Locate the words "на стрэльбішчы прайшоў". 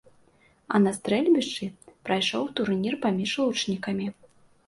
0.85-2.47